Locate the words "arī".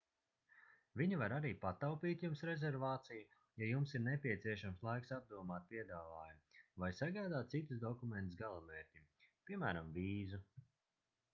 1.33-1.49